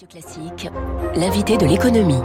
Radio 0.00 0.20
Classique, 0.20 0.70
l'invité 1.14 1.58
de 1.58 1.66
l'économie. 1.66 2.20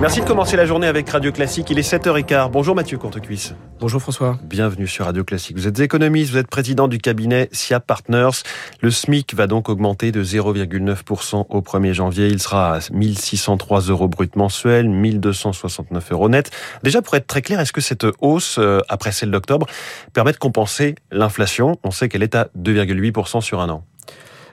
Merci 0.00 0.22
de 0.22 0.24
commencer 0.24 0.56
la 0.56 0.64
journée 0.64 0.86
avec 0.86 1.06
Radio 1.10 1.32
Classique. 1.32 1.68
Il 1.68 1.78
est 1.78 1.82
7h15. 1.82 2.50
Bonjour 2.50 2.74
Mathieu 2.74 2.96
Courtecuisse. 2.96 3.54
Bonjour 3.78 4.00
François. 4.00 4.38
Bienvenue 4.42 4.86
sur 4.86 5.04
Radio 5.04 5.22
Classique. 5.22 5.58
Vous 5.58 5.66
êtes 5.66 5.80
économiste, 5.80 6.30
vous 6.30 6.38
êtes 6.38 6.48
président 6.48 6.88
du 6.88 6.96
cabinet 6.96 7.50
SIA 7.52 7.78
Partners. 7.78 8.42
Le 8.80 8.90
SMIC 8.90 9.34
va 9.34 9.46
donc 9.46 9.68
augmenter 9.68 10.12
de 10.12 10.24
0,9% 10.24 11.44
au 11.50 11.60
1er 11.60 11.92
janvier. 11.92 12.28
Il 12.28 12.40
sera 12.40 12.76
à 12.76 12.78
1603 12.90 13.80
euros 13.82 14.08
brut 14.08 14.34
mensuel, 14.36 14.88
1269 14.88 16.12
euros 16.12 16.30
net. 16.30 16.50
Déjà, 16.84 17.02
pour 17.02 17.16
être 17.16 17.26
très 17.26 17.42
clair, 17.42 17.60
est-ce 17.60 17.74
que 17.74 17.82
cette 17.82 18.06
hausse, 18.20 18.56
euh, 18.58 18.80
après 18.88 19.12
celle 19.12 19.30
d'octobre, 19.30 19.66
permet 20.14 20.32
de 20.32 20.38
compenser 20.38 20.94
l'inflation? 21.10 21.76
On 21.84 21.90
sait 21.90 22.08
qu'elle 22.08 22.22
est 22.22 22.34
à 22.34 22.48
2,8% 22.56 23.42
sur 23.42 23.60
un 23.60 23.68
an. 23.68 23.84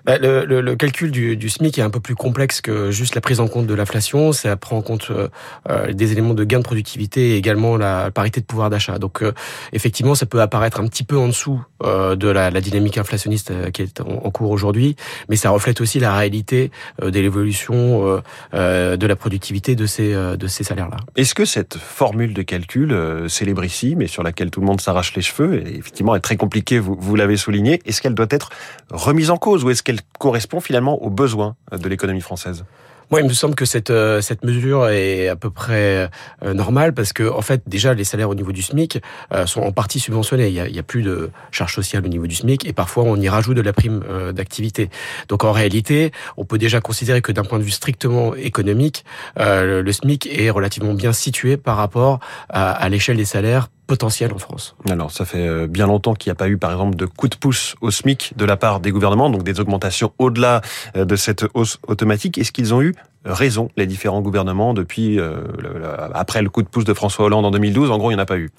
Bah, 0.06 0.18
le, 0.18 0.46
le, 0.46 0.62
le, 0.62 0.76
calcul 0.76 1.12
du, 1.12 1.38
du, 1.38 1.50
SMIC 1.50 1.78
est 1.80 1.82
un 1.82 1.90
peu 1.90 2.00
plus 2.00 2.16
complexe 2.16 2.62
que 2.62 2.92
juste 2.92 3.16
la 3.16 3.22
prise 3.22 3.40
en 3.40 3.48
compte 3.48 3.68
de 3.68 3.74
l'inflation. 3.74 4.32
Ça 4.32 4.56
prend 4.56 4.78
en 4.78 4.82
compte 4.82 5.08
euh, 5.12 5.28
euh, 5.70 5.94
des 5.94 6.12
éléments 6.12 6.34
de 6.34 6.44
gain 6.44 6.60
de 6.60 6.64
productivité 6.64 7.32
et 7.32 7.38
également 7.38 7.78
la 7.78 8.12
parité 8.12 8.42
de 8.42 8.46
pouvoir 8.46 8.70
d'achat. 8.70 9.00
Donc 9.00 9.22
euh, 9.22 9.34
effectivement, 9.74 10.16
ça 10.16 10.26
peut 10.26 10.42
apparaître 10.42 10.80
un 10.80 10.88
petit 10.88 11.04
peu 11.04 11.18
en 11.18 11.28
dessous 11.28 11.62
euh, 11.84 12.16
de 12.16 12.28
la, 12.28 12.50
la, 12.50 12.62
dynamique 12.62 12.98
inflationniste 12.98 13.52
euh, 13.52 13.70
qui 13.70 13.82
est 13.82 14.02
en, 14.02 14.32
cours 14.32 14.52
aujourd'hui, 14.52 14.96
mais 15.30 15.36
ça 15.36 15.50
reflète 15.50 15.82
aussi 15.82 16.00
la 16.00 16.16
réalité 16.16 16.72
de 17.02 17.20
l'évolution 17.20 18.22
de 18.54 19.08
la 19.08 19.16
productivité 19.16 19.76
de 19.76 19.86
ces, 19.86 20.14
de 20.14 20.48
ces 20.48 20.64
salaires-là. 20.64 20.98
Est-ce 21.16 21.34
que 21.34 21.46
cette 21.46 21.78
formule 21.78 22.34
de 22.34 22.42
calcul 22.42 22.96
célébrissime 23.28 24.02
et 24.02 24.08
sur 24.08 24.22
laquelle 24.22 24.52
tout 24.52 24.60
le 24.60 24.66
monde 24.66 24.82
s'arrache 24.82 25.16
les 25.16 25.22
cheveux, 25.22 25.66
et 25.66 25.78
effectivement 25.78 26.16
est 26.16 26.20
très 26.20 26.36
compliquée, 26.36 26.80
vous, 26.80 26.98
vous 27.00 27.16
l'avez 27.16 27.38
souligné, 27.38 27.80
est-ce 27.86 28.02
qu'elle 28.02 28.14
doit 28.14 28.28
être 28.30 28.50
remise 28.92 29.30
en 29.30 29.38
cause 29.38 29.64
ou 29.64 29.70
est-ce 29.70 29.82
qu'elle 29.82 29.97
correspond 30.20 30.60
finalement 30.60 31.02
aux 31.02 31.10
besoins 31.10 31.56
de 31.72 31.88
l'économie 31.90 32.22
française 32.22 32.66
moi, 33.10 33.22
il 33.22 33.28
me 33.28 33.34
semble 33.34 33.56
que 33.56 33.64
cette 33.64 33.90
euh, 33.90 34.20
cette 34.20 34.44
mesure 34.44 34.90
est 34.90 35.30
à 35.30 35.38
peu 35.38 35.50
près 35.50 36.10
euh, 36.44 36.54
normale 36.54 36.94
parce 36.94 37.14
que 37.14 37.30
en 37.30 37.42
fait, 37.42 37.62
déjà, 37.66 37.94
les 37.94 38.04
salaires 38.04 38.30
au 38.30 38.36
niveau 38.36 38.52
du 38.52 38.62
SMIC 38.62 39.02
euh, 39.34 39.46
sont 39.46 39.62
en 39.62 39.72
partie 39.72 40.00
subventionnés. 40.00 40.50
Il 40.50 40.54
y 40.54 40.80
a, 40.80 40.84
plus 40.84 41.04
de 41.04 41.32
charges 41.52 41.74
sociales 41.74 42.06
au 42.06 42.10
niveau 42.10 42.28
du 42.28 42.36
SMIC 42.36 42.66
et 42.66 42.74
parfois 42.74 43.04
on 43.04 43.16
y 43.18 43.30
rajoute 43.30 43.56
de 43.56 43.62
la 43.62 43.74
prime 43.74 44.04
d'activité. 44.34 44.90
Donc 45.28 45.44
en 45.44 45.52
réalité, 45.52 46.12
on 46.38 46.46
peut 46.46 46.58
déjà 46.58 46.80
considérer 46.80 47.22
que 47.22 47.32
d'un 47.32 47.44
point 47.44 47.60
de 47.60 47.64
vue 47.64 47.72
strictement 47.72 48.36
économique, 48.36 49.04
le 49.38 49.92
SMIC 49.92 50.28
est 50.32 50.50
relativement 50.50 50.94
bien 50.94 51.12
situé 51.12 51.58
par 51.58 51.76
rapport 51.76 52.20
à 52.50 52.88
l'échelle 52.88 53.18
des 53.18 53.26
salaires 53.26 53.68
potentiel 53.88 54.34
en 54.34 54.38
France. 54.38 54.76
Alors, 54.90 55.12
ça 55.12 55.26
fait 55.26 55.68
bien 55.68 55.88
longtemps 55.88 56.14
qu'il 56.14 56.30
n'y 56.30 56.34
a 56.34 56.36
pas 56.36 56.50
eu, 56.50 56.58
par 56.58 56.72
exemple, 56.72 56.96
de 56.96 57.06
coup 57.06 57.28
de 57.28 57.36
pouce 57.36 57.76
au 57.82 57.90
SMIC 57.90 58.34
de 58.36 58.46
la 58.46 58.58
part 58.58 58.80
des 58.80 58.92
gouvernements, 58.92 59.30
donc 59.30 59.44
des 59.44 59.60
augmentations 59.60 60.12
au-delà 60.20 60.62
de 60.96 61.16
cette 61.16 61.46
hausse 61.54 61.80
automatique. 61.88 62.38
Est-ce 62.38 62.52
qu'ils 62.52 62.74
ont 62.74 62.82
eu 62.82 62.94
raison, 63.28 63.70
les 63.78 63.86
différents 63.86 64.22
gouvernements, 64.22 64.74
depuis 64.74 65.20
euh, 65.20 65.42
le, 65.60 65.82
après 66.14 66.42
le 66.42 66.50
coup 66.50 66.64
de 66.64 66.68
pouce 66.68 66.86
de 66.86 66.94
François 66.94 67.26
Hollande 67.26 67.46
en 67.46 67.52
2012 67.52 67.92
En 67.92 67.98
gros, 67.98 68.12
il 68.12 68.16
n'y 68.16 68.20
en 68.20 68.24
a 68.24 68.26
pas 68.26 68.38
eu. 68.38 68.50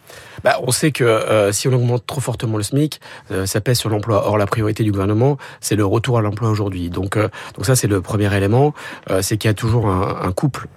Bah, 0.44 0.58
on 0.62 0.70
sait 0.70 0.92
que 0.92 1.04
euh, 1.04 1.52
si 1.52 1.68
on 1.68 1.72
augmente 1.72 2.06
trop 2.06 2.20
fortement 2.20 2.56
le 2.56 2.62
SMIC, 2.62 3.00
euh, 3.30 3.46
ça 3.46 3.60
pèse 3.60 3.78
sur 3.78 3.90
l'emploi. 3.90 4.26
Or, 4.26 4.38
la 4.38 4.46
priorité 4.46 4.84
du 4.84 4.92
gouvernement, 4.92 5.38
c'est 5.60 5.76
le 5.76 5.84
retour 5.84 6.18
à 6.18 6.22
l'emploi 6.22 6.50
aujourd'hui. 6.50 6.90
Donc, 6.90 7.16
donc 7.16 7.66
ça, 7.66 7.76
c'est 7.76 7.86
le 7.86 8.00
premier 8.00 8.34
élément. 8.34 8.74
c'est 9.20 9.36
qu'il 9.38 9.48
y 9.48 9.50
a 9.50 9.54
toujours 9.54 9.88
un, 9.88 10.20
un 10.22 10.32
couple 10.32 10.68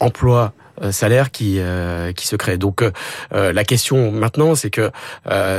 emploi 0.00 0.52
euh, 0.82 0.92
salaire 0.92 1.30
qui 1.30 1.56
euh, 1.58 2.12
qui 2.12 2.26
se 2.26 2.36
crée. 2.36 2.58
Donc 2.58 2.82
euh, 2.82 3.52
la 3.52 3.64
question 3.64 4.10
maintenant, 4.10 4.54
c'est 4.54 4.70
que 4.70 4.90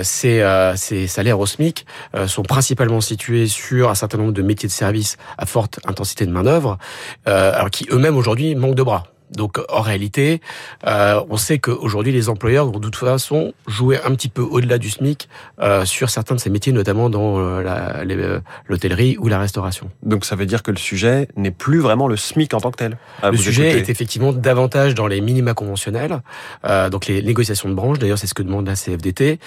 ces, 0.04 0.44
ces 0.76 1.08
salaires 1.08 1.40
au 1.40 1.46
SMIC 1.46 1.86
sont 2.28 2.44
principalement 2.44 3.02
situés 3.02 3.48
sur 3.48 3.90
un 3.90 3.96
certain 3.96 4.18
nombre 4.18 4.34
de 4.34 4.42
métiers 4.42 4.68
de 4.68 4.74
service 4.74 5.18
à 5.38 5.46
forte 5.46 5.80
intensité 5.86 6.26
de 6.26 6.32
main 6.32 6.44
d'œuvre, 6.44 6.78
alors 7.26 7.70
qui 7.70 7.88
eux-mêmes 7.92 8.18
aujourd'hui 8.18 8.56
manquent 8.56 8.76
de 8.76 8.84
bras. 8.84 9.15
Donc 9.32 9.60
en 9.70 9.82
réalité, 9.82 10.42
euh, 10.86 11.22
on 11.30 11.38
sait 11.38 11.60
qu'aujourd'hui 11.60 12.12
les 12.12 12.30
employeurs 12.30 12.66
vont 12.66 12.80
de 12.80 12.90
toute 12.90 12.96
façon 12.96 13.54
jouer 13.68 14.00
un 14.04 14.14
petit 14.16 14.30
peu 14.30 14.42
au-delà 14.42 14.78
du 14.78 14.90
SMIC 14.90 15.28
euh, 15.62 15.86
sur 15.86 16.10
certains 16.10 16.36
de 16.36 16.40
ces 16.40 16.50
métiers, 16.50 16.74
notamment 16.74 17.10
dans 17.10 17.40
euh, 17.40 18.40
l'hôtellerie 18.68 19.18
ou 19.20 19.28
la 19.28 19.40
restauration. 19.40 19.90
Donc 20.04 20.26
ça 20.26 20.36
veut 20.36 20.46
dire 20.46 20.64
que 20.64 20.72
le 20.72 20.78
sujet 20.78 21.28
n'est 21.36 21.52
plus 21.52 21.80
vraiment 21.80 22.08
le 22.08 22.18
SMIC 22.18 22.54
en 22.54 22.60
tant 22.60 22.72
que 22.72 22.78
tel. 22.78 22.98
Le 23.24 23.38
sujet 23.38 23.80
est 23.80 23.90
effectivement 23.90 24.34
davantage 24.34 24.96
dans 24.96 25.08
les 25.08 25.22
minima 25.22 25.54
conventionnels, 25.54 26.22
euh, 26.66 26.90
donc 26.90 27.08
les 27.08 27.22
négociations 27.22 27.70
de 27.70 27.74
branche. 27.74 28.00
D'ailleurs, 28.00 28.18
c'est 28.18 28.28
ce 28.28 28.34
que 28.34 28.44
demande 28.44 28.68
la 28.68 28.76
CFDT. 28.76 29.40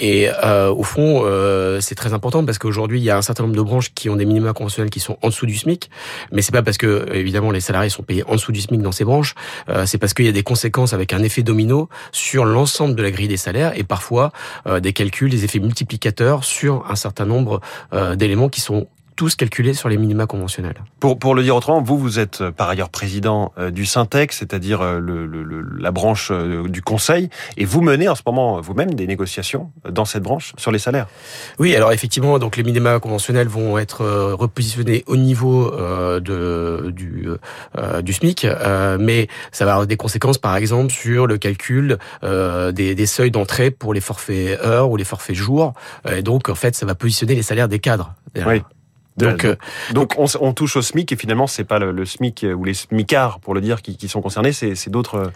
Et 0.00 0.28
euh, 0.44 0.70
au 0.70 0.82
fond, 0.82 1.22
euh, 1.24 1.80
c'est 1.80 1.94
très 1.94 2.12
important 2.12 2.44
parce 2.44 2.58
qu'aujourd'hui, 2.58 3.00
il 3.00 3.04
y 3.04 3.10
a 3.10 3.16
un 3.16 3.22
certain 3.22 3.44
nombre 3.44 3.56
de 3.56 3.62
branches 3.62 3.92
qui 3.94 4.08
ont 4.08 4.16
des 4.16 4.24
minima 4.24 4.52
conventionnels 4.52 4.90
qui 4.90 5.00
sont 5.00 5.18
en 5.22 5.28
dessous 5.28 5.46
du 5.46 5.56
SMIC, 5.56 5.90
mais 6.32 6.42
c'est 6.42 6.52
pas 6.52 6.62
parce 6.62 6.78
que 6.78 7.06
évidemment 7.12 7.50
les 7.50 7.60
salariés 7.60 7.90
sont 7.90 8.02
payés 8.02 8.24
en 8.26 8.32
dessous 8.32 8.52
du 8.52 8.60
SMIC 8.60 8.80
dans 8.82 8.92
ces 8.92 9.04
branches 9.04 9.23
euh, 9.68 9.86
c'est 9.86 9.98
parce 9.98 10.14
qu'il 10.14 10.26
y 10.26 10.28
a 10.28 10.32
des 10.32 10.42
conséquences 10.42 10.92
avec 10.92 11.12
un 11.12 11.22
effet 11.22 11.42
domino 11.42 11.88
sur 12.12 12.44
l'ensemble 12.44 12.94
de 12.94 13.02
la 13.02 13.10
grille 13.10 13.28
des 13.28 13.36
salaires 13.36 13.72
et 13.78 13.84
parfois 13.84 14.32
euh, 14.66 14.80
des 14.80 14.92
calculs, 14.92 15.30
des 15.30 15.44
effets 15.44 15.58
multiplicateurs 15.58 16.44
sur 16.44 16.84
un 16.90 16.96
certain 16.96 17.26
nombre 17.26 17.60
euh, 17.92 18.16
d'éléments 18.16 18.48
qui 18.48 18.60
sont 18.60 18.88
tous 19.16 19.36
calculés 19.36 19.74
sur 19.74 19.88
les 19.88 19.96
minima 19.96 20.26
conventionnels. 20.26 20.76
Pour, 21.00 21.18
pour 21.18 21.34
le 21.34 21.42
dire 21.42 21.56
autrement, 21.56 21.82
vous, 21.82 21.98
vous 21.98 22.18
êtes 22.18 22.40
euh, 22.40 22.50
par 22.50 22.68
ailleurs 22.68 22.88
président 22.88 23.52
euh, 23.58 23.70
du 23.70 23.86
Syntex, 23.86 24.38
c'est-à-dire 24.38 24.80
euh, 24.80 24.98
le, 24.98 25.26
le, 25.26 25.42
la 25.78 25.90
branche 25.90 26.32
du 26.32 26.82
Conseil, 26.82 27.30
et 27.56 27.64
vous 27.64 27.80
menez 27.80 28.08
en 28.08 28.14
ce 28.14 28.22
moment 28.26 28.60
vous-même 28.60 28.94
des 28.94 29.06
négociations 29.06 29.70
dans 29.88 30.04
cette 30.04 30.22
branche 30.22 30.52
sur 30.56 30.70
les 30.70 30.78
salaires. 30.78 31.06
Oui, 31.58 31.74
alors 31.74 31.92
effectivement, 31.92 32.38
donc 32.38 32.56
les 32.56 32.62
minima 32.62 32.98
conventionnels 33.00 33.48
vont 33.48 33.78
être 33.78 34.04
repositionnés 34.32 35.04
au 35.06 35.16
niveau 35.16 35.70
de, 35.70 36.90
du, 36.90 37.28
du 38.02 38.12
SMIC, 38.12 38.46
mais 38.98 39.28
ça 39.52 39.64
va 39.64 39.72
avoir 39.72 39.86
des 39.86 39.96
conséquences, 39.96 40.38
par 40.38 40.56
exemple, 40.56 40.92
sur 40.92 41.26
le 41.26 41.38
calcul 41.38 41.98
des, 42.22 42.94
des 42.94 43.06
seuils 43.06 43.30
d'entrée 43.30 43.70
pour 43.70 43.94
les 43.94 44.00
forfaits 44.00 44.60
heures 44.60 44.90
ou 44.90 44.96
les 44.96 45.04
forfaits 45.04 45.36
jours. 45.36 45.74
Et 46.10 46.22
donc, 46.22 46.48
en 46.48 46.54
fait, 46.54 46.74
ça 46.74 46.86
va 46.86 46.94
positionner 46.94 47.34
les 47.34 47.42
salaires 47.42 47.68
des 47.68 47.78
cadres. 47.78 48.14
Oui. 48.46 48.62
Donc, 49.16 49.44
euh, 49.44 49.56
donc, 49.92 50.14
on, 50.18 50.26
on, 50.40 50.52
touche 50.52 50.76
au 50.76 50.82
SMIC 50.82 51.12
et 51.12 51.16
finalement 51.16 51.46
c'est 51.46 51.64
pas 51.64 51.78
le, 51.78 51.92
le, 51.92 52.04
SMIC 52.04 52.44
ou 52.56 52.64
les 52.64 52.74
SMICards 52.74 53.38
pour 53.40 53.54
le 53.54 53.60
dire 53.60 53.80
qui, 53.80 53.96
qui 53.96 54.08
sont 54.08 54.20
concernés, 54.20 54.52
c'est 54.52 54.90
d'autres. 54.90 55.30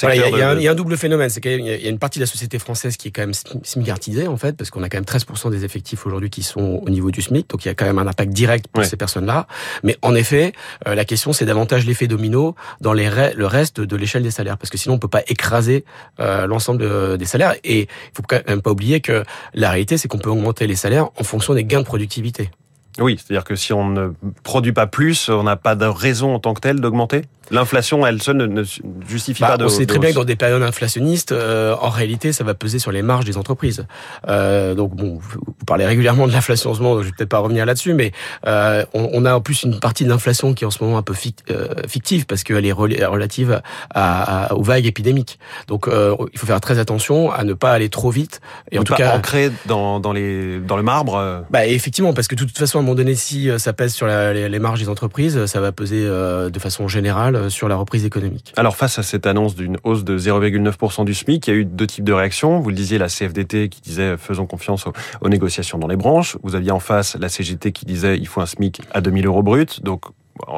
Voilà, 0.00 0.16
il, 0.16 0.20
y 0.20 0.24
a, 0.24 0.54
il, 0.54 0.62
y 0.62 0.68
a 0.68 0.70
un, 0.70 0.74
double 0.74 0.96
phénomène, 0.96 1.28
c'est 1.28 1.40
qu'il 1.40 1.60
y 1.60 1.86
a 1.86 1.88
une 1.88 1.98
partie 1.98 2.18
de 2.18 2.22
la 2.22 2.26
société 2.26 2.58
française 2.58 2.96
qui 2.96 3.08
est 3.08 3.10
quand 3.10 3.22
même 3.22 3.34
smicartisée 3.62 4.26
en 4.26 4.36
fait, 4.36 4.56
parce 4.56 4.70
qu'on 4.70 4.82
a 4.82 4.88
quand 4.88 4.96
même 4.96 5.04
13% 5.04 5.50
des 5.50 5.64
effectifs 5.64 6.06
aujourd'hui 6.06 6.30
qui 6.30 6.42
sont 6.42 6.80
au 6.82 6.90
niveau 6.90 7.10
du 7.10 7.20
SMIC, 7.20 7.48
donc 7.50 7.64
il 7.64 7.68
y 7.68 7.70
a 7.70 7.74
quand 7.74 7.84
même 7.84 7.98
un 7.98 8.06
impact 8.06 8.32
direct 8.32 8.68
pour 8.68 8.80
ouais. 8.82 8.88
ces 8.88 8.96
personnes-là. 8.96 9.46
Mais 9.82 9.96
en 10.02 10.14
effet, 10.14 10.52
euh, 10.86 10.94
la 10.94 11.04
question 11.04 11.32
c'est 11.32 11.44
davantage 11.44 11.86
l'effet 11.86 12.06
domino 12.06 12.54
dans 12.80 12.92
les 12.92 13.10
le 13.36 13.46
reste 13.46 13.80
de 13.80 13.96
l'échelle 13.96 14.22
des 14.22 14.30
salaires, 14.30 14.56
parce 14.56 14.70
que 14.70 14.78
sinon 14.78 14.94
on 14.94 14.98
peut 14.98 15.08
pas 15.08 15.22
écraser 15.28 15.84
euh, 16.20 16.46
l'ensemble 16.46 16.80
de, 16.80 17.16
des 17.16 17.26
salaires. 17.26 17.54
Et 17.62 17.80
il 17.80 18.16
faut 18.16 18.22
quand 18.26 18.40
même 18.48 18.62
pas 18.62 18.70
oublier 18.70 19.00
que 19.00 19.24
la 19.54 19.70
réalité 19.70 19.98
c'est 19.98 20.08
qu'on 20.08 20.18
peut 20.18 20.30
augmenter 20.30 20.66
les 20.66 20.76
salaires 20.76 21.10
en 21.18 21.24
fonction 21.24 21.52
des 21.52 21.64
gains 21.64 21.80
de 21.80 21.86
productivité. 21.86 22.50
Oui, 22.98 23.18
c'est-à-dire 23.18 23.44
que 23.44 23.56
si 23.56 23.72
on 23.72 23.88
ne 23.88 24.12
produit 24.42 24.72
pas 24.72 24.86
plus, 24.86 25.28
on 25.28 25.44
n'a 25.44 25.56
pas 25.56 25.74
de 25.74 25.86
raison 25.86 26.34
en 26.34 26.38
tant 26.38 26.54
que 26.54 26.60
telle 26.60 26.80
d'augmenter 26.80 27.22
L'inflation, 27.50 28.06
elle 28.06 28.22
seule, 28.22 28.36
ne, 28.36 28.46
ne 28.46 28.64
justifie 29.06 29.42
bah, 29.42 29.48
pas 29.48 29.56
de. 29.58 29.64
On 29.64 29.68
sait 29.68 29.84
très 29.84 29.98
bien 29.98 30.10
que 30.10 30.14
dans 30.14 30.24
des 30.24 30.36
périodes 30.36 30.62
inflationnistes, 30.62 31.32
euh, 31.32 31.74
en 31.80 31.90
réalité, 31.90 32.32
ça 32.32 32.44
va 32.44 32.54
peser 32.54 32.78
sur 32.78 32.92
les 32.92 33.02
marges 33.02 33.24
des 33.24 33.36
entreprises. 33.36 33.86
Euh, 34.28 34.74
donc, 34.74 34.94
bon, 34.94 35.18
vous 35.20 35.64
parlez 35.66 35.84
régulièrement 35.84 36.26
de 36.26 36.32
l'inflation 36.32 36.70
en 36.70 36.74
ce 36.74 36.80
moment, 36.80 36.94
donc 36.94 37.02
je 37.02 37.08
vais 37.08 37.14
peut-être 37.14 37.28
pas 37.28 37.40
revenir 37.40 37.66
là-dessus, 37.66 37.92
mais 37.94 38.12
euh, 38.46 38.84
on, 38.94 39.10
on, 39.12 39.24
a 39.26 39.34
en 39.34 39.40
plus 39.40 39.64
une 39.64 39.80
partie 39.80 40.04
de 40.04 40.08
l'inflation 40.08 40.54
qui 40.54 40.64
est 40.64 40.66
en 40.66 40.70
ce 40.70 40.82
moment 40.82 40.96
un 40.96 41.02
peu 41.02 41.14
fictive 41.14 42.26
parce 42.26 42.42
qu'elle 42.42 42.64
est 42.64 42.72
relative 42.72 43.60
à, 43.90 44.44
à, 44.46 44.54
aux 44.54 44.62
vagues 44.62 44.86
épidémiques. 44.86 45.38
Donc, 45.66 45.88
il 46.32 46.38
faut 46.38 46.46
faire 46.46 46.60
très 46.60 46.78
attention 46.78 47.30
à 47.30 47.44
ne 47.44 47.52
pas 47.54 47.72
aller 47.72 47.88
trop 47.88 48.10
vite 48.10 48.40
et 48.70 48.78
en 48.78 48.84
tout 48.84 48.94
cas 48.94 49.14
ancrer 49.14 49.50
dans, 49.66 50.00
dans 50.00 50.12
les 50.12 50.58
dans 50.58 50.76
le 50.76 50.82
marbre. 50.82 51.44
Bah 51.50 51.66
effectivement, 51.66 52.14
parce 52.14 52.28
que 52.28 52.34
de 52.34 52.44
toute 52.44 52.56
façon, 52.56 52.81
un 52.82 52.84
moment 52.84 52.96
donné, 52.96 53.14
si 53.14 53.48
ça 53.58 53.72
pèse 53.72 53.94
sur 53.94 54.06
les, 54.06 54.58
marges 54.58 54.80
des 54.80 54.88
entreprises, 54.88 55.46
ça 55.46 55.60
va 55.60 55.72
peser 55.72 56.04
de 56.04 56.58
façon 56.58 56.88
générale 56.88 57.50
sur 57.50 57.68
la 57.68 57.76
reprise 57.76 58.04
économique. 58.04 58.52
Alors 58.56 58.76
face 58.76 58.98
à 58.98 59.02
cette 59.02 59.26
annonce 59.26 59.54
d'une 59.54 59.78
hausse 59.84 60.04
de 60.04 60.18
0,9% 60.18 61.04
du 61.04 61.14
SMIC, 61.14 61.46
il 61.46 61.50
y 61.50 61.56
a 61.56 61.56
eu 61.56 61.64
deux 61.64 61.86
types 61.86 62.04
de 62.04 62.12
réactions. 62.12 62.60
Vous 62.60 62.70
le 62.70 62.74
disiez, 62.74 62.98
la 62.98 63.08
CFDT 63.08 63.68
qui 63.68 63.80
disait 63.80 64.16
faisons 64.16 64.46
confiance 64.46 64.86
aux, 65.20 65.28
négociations 65.28 65.78
dans 65.78 65.86
les 65.86 65.96
branches. 65.96 66.36
Vous 66.42 66.54
aviez 66.54 66.72
en 66.72 66.80
face 66.80 67.16
la 67.16 67.28
CGT 67.28 67.72
qui 67.72 67.86
disait 67.86 68.18
il 68.18 68.26
faut 68.26 68.40
un 68.40 68.46
SMIC 68.46 68.82
à 68.92 69.00
2000 69.00 69.26
euros 69.26 69.42
brut. 69.42 69.82
Donc 69.82 70.06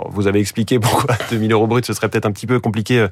vous 0.08 0.26
avez 0.26 0.40
expliqué 0.40 0.78
pourquoi 0.78 1.16
2000 1.30 1.52
euros 1.52 1.66
brut, 1.66 1.84
ce 1.84 1.92
serait 1.92 2.08
peut-être 2.08 2.26
un 2.26 2.32
petit 2.32 2.46
peu 2.46 2.58
compliqué 2.60 3.06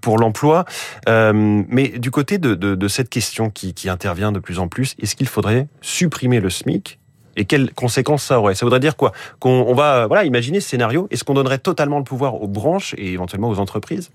pour 0.00 0.18
l'emploi. 0.18 0.64
Euh, 1.08 1.62
mais 1.68 1.88
du 1.88 2.10
côté 2.10 2.38
de, 2.38 2.88
cette 2.88 3.08
question 3.08 3.50
qui 3.50 3.88
intervient 3.88 4.32
de 4.32 4.40
plus 4.40 4.58
en 4.58 4.68
plus, 4.68 4.94
est-ce 5.00 5.14
qu'il 5.14 5.28
faudrait 5.28 5.68
supprimer 5.80 6.40
le 6.40 6.50
SMIC 6.50 6.98
et 7.38 7.44
quelles 7.44 7.72
conséquences 7.72 8.24
ça 8.24 8.38
aurait? 8.38 8.54
Ça 8.54 8.66
voudrait 8.66 8.80
dire 8.80 8.96
quoi? 8.96 9.12
Qu'on 9.38 9.64
on 9.68 9.74
va 9.74 10.06
voilà 10.06 10.24
imaginer 10.24 10.60
ce 10.60 10.68
scénario. 10.68 11.06
Est-ce 11.10 11.24
qu'on 11.24 11.34
donnerait 11.34 11.58
totalement 11.58 11.98
le 11.98 12.04
pouvoir 12.04 12.42
aux 12.42 12.48
branches 12.48 12.94
et 12.98 13.12
éventuellement 13.12 13.48
aux 13.48 13.60
entreprises? 13.60 14.10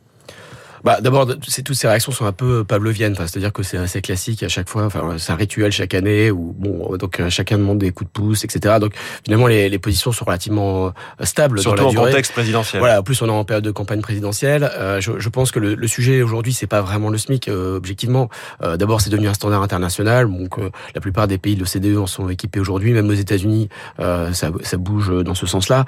Bah, 0.84 1.00
D'abord, 1.02 1.28
toutes 1.28 1.76
ces 1.76 1.88
réactions 1.88 2.12
sont 2.12 2.26
un 2.26 2.32
peu 2.32 2.64
pavloviennes, 2.64 3.16
c'est-à-dire 3.16 3.54
que 3.54 3.64
c'est 3.64 3.78
assez 3.78 4.02
classique 4.02 4.44
à 4.44 4.50
chaque 4.50 4.70
fois, 4.70 4.86
enfin, 4.86 5.16
c'est 5.18 5.32
un 5.32 5.36
rituel 5.36 5.72
chaque 5.72 5.94
année, 5.94 6.32
où 6.32 6.54
bon, 6.58 6.98
donc 6.98 7.20
euh, 7.20 7.30
chacun 7.30 7.58
demande 7.58 7.80
des 7.80 7.92
coups 7.92 8.10
de 8.10 8.14
pouce, 8.14 8.44
etc. 8.44 8.76
Donc 8.80 8.94
finalement, 9.24 9.48
les, 9.48 9.70
les 9.70 9.80
positions 9.80 10.12
sont 10.12 10.26
relativement 10.26 10.88
euh, 10.88 11.26
stables 11.26 11.60
Surtout 11.60 11.84
dans 11.84 11.92
la 11.92 12.02
en 12.02 12.06
contexte 12.06 12.34
présidentiel. 12.34 12.80
Voilà, 12.80 13.00
en 13.00 13.04
plus 13.04 13.22
on 13.22 13.28
est 13.28 13.32
en 13.32 13.46
période 13.46 13.64
de 13.64 13.72
campagne 13.72 14.02
présidentielle. 14.02 14.70
Euh, 14.78 15.00
je, 15.00 15.14
je, 15.18 15.30
pense 15.30 15.52
que 15.52 15.60
le, 15.60 15.76
le 15.76 15.88
sujet 15.88 16.22
aujourd'hui, 16.22 16.54
c'est 16.54 16.68
pas 16.68 16.82
vraiment 16.82 17.10
le 17.10 17.18
SMIC, 17.18 17.48
euh, 17.48 17.78
objectivement. 17.78 18.30
Euh, 18.62 18.78
D'abord, 18.78 19.02
c'est 19.02 19.10
devenu 19.10 19.28
un 19.28 19.34
standard 19.34 19.62
international, 19.62 20.28
donc 20.28 20.58
la 20.94 21.02
plupart 21.02 21.28
des 21.28 21.38
pays 21.38 21.56
de 21.56 21.62
l'OCDE 21.62 21.98
en 21.98 22.08
sont 22.08 22.28
équipés 22.30 22.60
aujourd'hui, 22.60 22.92
même 22.92 23.10
aux 23.10 23.14
États-Unis, 23.14 23.70
ça, 23.98 24.32
ça, 24.34 24.78
bouge 24.78 25.24
dans 25.24 25.36
ce 25.36 25.46
sens-là. 25.46 25.86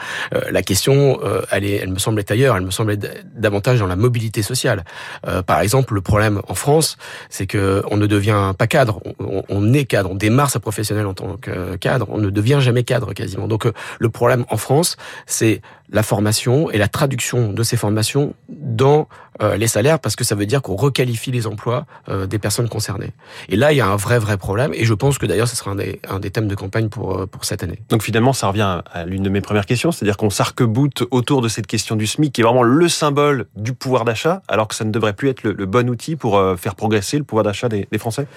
la 0.50 0.62
question, 0.62 1.20
elle, 1.52 1.66
est, 1.66 1.76
elle 1.76 1.92
me 1.92 2.00
semble 2.00 2.20
être 2.20 2.32
ailleurs, 2.32 2.56
elle 2.56 2.64
me 2.64 2.72
semble 2.72 2.94
être 2.94 3.26
davantage 3.36 3.80
dans 3.80 3.88
la 3.88 3.96
mobilité 3.96 4.42
sociale. 4.42 4.85
Euh, 5.28 5.42
par 5.42 5.60
exemple, 5.62 5.94
le 5.94 6.02
problème 6.02 6.42
en 6.48 6.56
France, 6.56 6.98
c'est 7.30 7.48
que 7.48 7.84
on 7.90 7.98
ne 7.98 8.08
devient 8.08 8.54
pas 8.58 8.68
cadre, 8.68 9.02
on, 9.20 9.44
on, 9.50 9.74
est 9.74 9.86
cadre, 9.86 10.12
on 10.12 10.16
démarre 10.16 10.50
sa 10.50 10.60
professionnelle 10.60 11.08
en 11.08 11.14
tant 11.14 11.38
que 11.38 11.76
cadre, 11.76 12.08
on 12.10 12.18
ne 12.18 12.30
devient 12.30 12.60
jamais 12.62 12.84
cadre 12.84 13.14
quasiment. 13.14 13.48
Donc 13.48 13.66
euh, 13.66 13.74
le 14.00 14.10
problème 14.10 14.46
en 14.50 14.58
France, 14.58 14.98
c'est 15.26 15.62
la 15.90 16.04
formation 16.04 16.70
et 16.72 16.78
la 16.78 16.88
traduction 16.88 17.54
de 17.54 17.64
ces 17.64 17.78
formations 17.78 18.34
dans 18.50 19.08
euh, 19.42 19.58
les 19.58 19.68
salaires 19.68 20.00
parce 20.00 20.16
que 20.16 20.24
ça 20.24 20.34
veut 20.34 20.46
dire 20.46 20.62
qu'on 20.62 20.76
requalifie 20.76 21.32
les 21.32 21.46
emplois 21.46 21.86
euh, 22.10 22.26
des 22.26 22.40
personnes 22.40 22.70
concernées. 22.70 23.12
Et 23.50 23.56
là, 23.56 23.72
il 23.74 23.78
y 23.78 23.82
a 23.82 23.88
un 23.88 23.96
vrai 23.96 24.18
vrai 24.18 24.38
problème 24.38 24.74
et 24.74 24.86
je 24.86 24.94
pense 24.94 25.18
que 25.18 25.26
d'ailleurs 25.26 25.48
ce 25.48 25.56
sera 25.56 25.72
un 25.72 25.76
des, 25.76 26.00
un 26.10 26.20
des 26.20 26.32
thèmes 26.32 26.48
de 26.48 26.56
campagne 26.56 26.90
pour 26.90 27.20
euh, 27.20 27.26
pour 27.26 27.46
cette 27.46 27.62
année. 27.62 27.80
Donc 27.90 28.02
finalement, 28.02 28.34
ça 28.34 28.48
revient 28.48 28.82
à 28.92 29.06
l'une 29.06 29.24
de 29.24 29.30
mes 29.30 29.42
premières 29.42 29.66
questions, 29.66 29.92
c'est-à-dire 29.92 30.18
qu'on 30.18 30.30
s'arc-boute 30.30 31.04
autour 31.12 31.42
de 31.42 31.50
cette 31.50 31.68
question 31.68 31.96
du 31.96 32.08
SMIC 32.08 32.34
qui 32.34 32.42
est 32.42 32.44
vraiment 32.44 32.64
le 32.64 32.88
symbole 32.90 33.46
du 33.56 33.74
pouvoir 33.74 34.06
d'achat, 34.06 34.42
alors 34.48 34.68
que 34.68 34.76
ça 34.76 34.86
ne 34.86 34.92
devrait 34.92 35.14
plus 35.14 35.30
être 35.30 35.44
le, 35.44 35.52
le 35.52 35.66
bon 35.66 35.90
outil 35.90 36.16
pour 36.16 36.42
faire 36.58 36.76
progresser 36.76 37.18
le 37.18 37.24
pouvoir 37.24 37.44
d'achat 37.44 37.70
des, 37.70 37.88
des, 37.92 37.98
Français? 37.98 38.28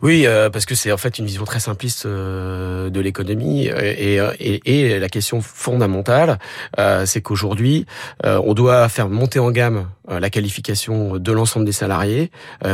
Oui, 0.00 0.26
parce 0.52 0.64
que 0.64 0.74
c'est 0.74 0.92
en 0.92 0.96
fait 0.96 1.18
une 1.18 1.26
vision 1.26 1.44
très 1.44 1.60
simpliste 1.60 2.06
de 2.06 3.00
l'économie 3.00 3.66
et, 3.66 4.16
et, 4.16 4.60
et, 4.64 4.98
la 4.98 5.08
question 5.08 5.40
fondamentale 5.40 6.38
euh, 6.87 6.87
c'est 7.06 7.22
qu'aujourd'hui, 7.22 7.86
euh, 8.24 8.40
on 8.44 8.54
doit 8.54 8.88
faire 8.88 9.08
monter 9.08 9.38
en 9.38 9.50
gamme 9.50 9.88
euh, 10.10 10.20
la 10.20 10.30
qualification 10.30 11.16
de 11.16 11.32
l'ensemble 11.32 11.66
des 11.66 11.72
salariés 11.72 12.30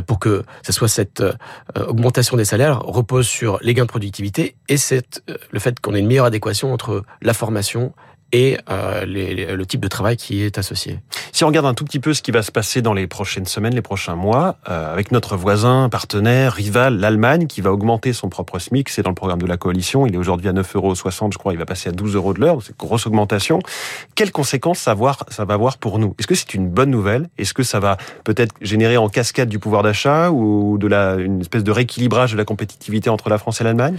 pour 0.06 0.18
que 0.18 0.44
cette 0.86 1.22
augmentation 1.76 2.36
des 2.36 2.44
salaires 2.44 2.80
repose 2.80 3.26
sur 3.26 3.58
les 3.62 3.74
gains 3.74 3.84
de 3.84 3.88
productivité 3.88 4.56
et 4.68 4.76
le 5.50 5.58
fait 5.58 5.80
qu'on 5.80 5.94
ait 5.94 6.00
une 6.00 6.06
meilleure 6.06 6.26
adéquation 6.26 6.72
entre 6.72 7.04
la 7.22 7.34
formation 7.34 7.92
et 8.34 8.58
euh, 8.68 9.04
le 9.06 9.64
type 9.64 9.80
de 9.80 9.88
travail 9.88 10.16
qui 10.16 10.42
est 10.42 10.58
associé. 10.58 10.98
Si 11.34 11.42
on 11.42 11.48
regarde 11.48 11.66
un 11.66 11.74
tout 11.74 11.84
petit 11.84 11.98
peu 11.98 12.14
ce 12.14 12.22
qui 12.22 12.30
va 12.30 12.42
se 12.42 12.52
passer 12.52 12.80
dans 12.80 12.94
les 12.94 13.08
prochaines 13.08 13.44
semaines, 13.44 13.74
les 13.74 13.82
prochains 13.82 14.14
mois, 14.14 14.56
euh, 14.68 14.92
avec 14.92 15.10
notre 15.10 15.36
voisin, 15.36 15.88
partenaire, 15.88 16.52
rival, 16.52 17.00
l'Allemagne, 17.00 17.48
qui 17.48 17.60
va 17.60 17.72
augmenter 17.72 18.12
son 18.12 18.28
propre 18.28 18.60
SMIC, 18.60 18.88
c'est 18.88 19.02
dans 19.02 19.10
le 19.10 19.16
programme 19.16 19.42
de 19.42 19.46
la 19.48 19.56
coalition, 19.56 20.06
il 20.06 20.14
est 20.14 20.16
aujourd'hui 20.16 20.46
à 20.46 20.52
9,60 20.52 20.76
euros, 20.76 20.94
je 20.94 21.38
crois, 21.38 21.52
il 21.52 21.58
va 21.58 21.66
passer 21.66 21.88
à 21.88 21.92
12 21.92 22.14
euros 22.14 22.34
de 22.34 22.40
l'heure, 22.40 22.58
c'est 22.62 22.68
une 22.68 22.76
grosse 22.78 23.08
augmentation. 23.08 23.58
Quelles 24.14 24.30
conséquences 24.30 24.78
ça, 24.78 24.94
va 24.94 25.16
avoir 25.48 25.78
pour 25.78 25.98
nous? 25.98 26.14
Est-ce 26.20 26.28
que 26.28 26.36
c'est 26.36 26.54
une 26.54 26.68
bonne 26.68 26.90
nouvelle? 26.90 27.28
Est-ce 27.36 27.52
que 27.52 27.64
ça 27.64 27.80
va 27.80 27.96
peut-être 28.22 28.54
générer 28.60 28.96
en 28.96 29.08
cascade 29.08 29.48
du 29.48 29.58
pouvoir 29.58 29.82
d'achat 29.82 30.30
ou 30.30 30.78
de 30.78 30.86
la, 30.86 31.16
une 31.16 31.40
espèce 31.40 31.64
de 31.64 31.72
rééquilibrage 31.72 32.30
de 32.30 32.36
la 32.36 32.44
compétitivité 32.44 33.10
entre 33.10 33.28
la 33.28 33.38
France 33.38 33.60
et 33.60 33.64
l'Allemagne? 33.64 33.96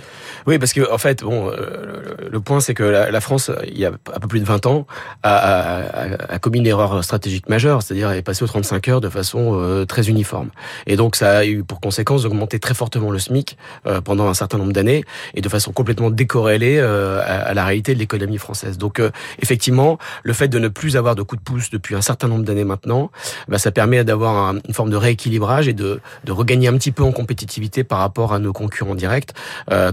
Oui, 0.47 0.57
parce 0.57 0.71
que 0.71 0.89
en 0.89 0.97
fait, 0.97 1.21
bon, 1.21 1.49
euh, 1.49 2.15
le 2.31 2.39
point 2.39 2.61
c'est 2.61 2.73
que 2.73 2.83
la, 2.83 3.19
France, 3.19 3.51
il 3.67 3.77
y 3.77 3.85
a 3.85 3.91
à 4.13 4.19
peu 4.21 4.29
plus 4.29 4.39
de 4.39 4.45
20 4.45 4.67
ans, 4.67 4.87
a, 5.21 5.35
a, 5.35 6.33
a 6.33 6.39
commis 6.39 6.59
une 6.59 6.67
erreur 6.67 7.03
stratégique 7.03 7.24
majeure, 7.47 7.81
c'est-à-dire 7.81 8.11
est 8.11 8.21
passé 8.21 8.43
aux 8.43 8.47
35 8.47 8.87
heures 8.87 9.01
de 9.01 9.09
façon 9.09 9.59
euh, 9.59 9.85
très 9.85 10.09
uniforme. 10.09 10.49
Et 10.87 10.95
donc 10.95 11.15
ça 11.15 11.37
a 11.37 11.45
eu 11.45 11.63
pour 11.63 11.79
conséquence 11.79 12.23
d'augmenter 12.23 12.59
très 12.59 12.73
fortement 12.73 13.11
le 13.11 13.19
SMIC 13.19 13.57
euh, 13.87 14.01
pendant 14.01 14.27
un 14.27 14.33
certain 14.33 14.57
nombre 14.57 14.73
d'années 14.73 15.03
et 15.33 15.41
de 15.41 15.49
façon 15.49 15.71
complètement 15.71 16.09
décorrélée 16.09 16.77
euh, 16.79 17.21
à, 17.25 17.53
la 17.53 17.65
réalité 17.65 17.93
de 17.93 17.99
l'économie 17.99 18.37
française. 18.37 18.77
Donc 18.77 19.01
effectivement, 19.41 19.97
le 20.23 20.33
fait 20.33 20.47
de 20.47 20.59
ne 20.59 20.67
plus 20.67 20.97
avoir 20.97 21.15
de 21.15 21.21
coup 21.21 21.35
de 21.35 21.41
pouce 21.41 21.69
depuis 21.69 21.95
un 21.95 22.01
certain 22.01 22.27
nombre 22.27 22.43
d'années 22.43 22.63
maintenant, 22.63 23.11
bah, 23.47 23.57
ça 23.57 23.71
permet 23.71 24.03
d'avoir 24.03 24.55
une 24.67 24.73
forme 24.73 24.89
de 24.89 24.95
rééquilibrage 24.95 25.67
et 25.67 25.73
de, 25.73 25.99
de, 26.23 26.31
regagner 26.31 26.67
un 26.67 26.77
petit 26.77 26.91
peu 26.91 27.03
en 27.03 27.11
compétitivité 27.11 27.83
par 27.83 27.99
rapport 27.99 28.33
à 28.33 28.39
nos 28.39 28.53
concurrents 28.53 28.95
directs. 28.95 29.31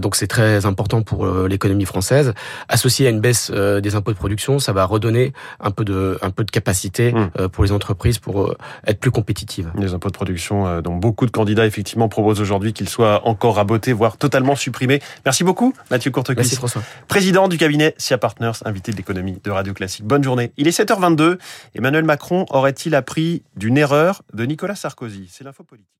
donc 0.01 0.15
c'est 0.15 0.27
très 0.27 0.65
important 0.65 1.01
pour 1.01 1.25
l'économie 1.25 1.85
française, 1.85 2.33
associé 2.67 3.07
à 3.07 3.09
une 3.09 3.21
baisse 3.21 3.51
des 3.51 3.95
impôts 3.95 4.11
de 4.11 4.17
production, 4.17 4.59
ça 4.59 4.73
va 4.73 4.85
redonner 4.85 5.33
un 5.59 5.71
peu 5.71 5.85
de, 5.85 6.17
un 6.21 6.29
peu 6.31 6.43
de 6.43 6.51
capacité 6.51 7.11
mmh. 7.11 7.22
Euh, 7.39 7.47
pour 7.47 7.63
les 7.63 7.71
entreprises 7.71 8.19
pour 8.19 8.41
euh, 8.41 8.57
être 8.87 8.99
plus 8.99 9.11
compétitives. 9.11 9.71
Les 9.77 9.93
impôts 9.93 10.09
de 10.09 10.13
production 10.13 10.67
euh, 10.67 10.81
dont 10.81 10.95
beaucoup 10.95 11.25
de 11.25 11.31
candidats 11.31 11.65
effectivement 11.65 12.09
proposent 12.09 12.41
aujourd'hui 12.41 12.73
qu'ils 12.73 12.89
soient 12.89 13.27
encore 13.27 13.55
rabotés, 13.55 13.93
voire 13.93 14.17
totalement 14.17 14.55
supprimés. 14.55 15.01
Merci 15.25 15.43
beaucoup, 15.43 15.73
Mathieu 15.91 16.11
Courtecuisse. 16.11 16.45
Merci 16.45 16.55
François. 16.55 16.83
Président 17.07 17.47
du 17.47 17.57
cabinet 17.57 17.95
SIA 17.97 18.17
Partners, 18.17 18.53
invité 18.65 18.91
de 18.91 18.97
l'économie 18.97 19.39
de 19.43 19.51
Radio 19.51 19.73
Classique. 19.73 20.05
Bonne 20.05 20.23
journée. 20.23 20.51
Il 20.57 20.67
est 20.67 20.77
7h22. 20.77 21.37
Emmanuel 21.75 22.03
Macron 22.03 22.45
aurait-il 22.49 22.95
appris 22.95 23.43
d'une 23.55 23.77
erreur 23.77 24.23
de 24.33 24.45
Nicolas 24.45 24.75
Sarkozy? 24.75 25.29
C'est 25.31 25.43
l'info 25.43 25.63
politique. 25.63 25.93